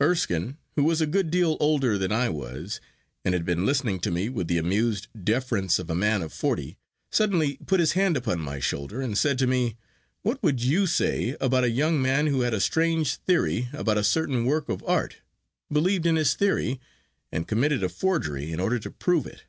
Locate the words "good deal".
1.08-1.56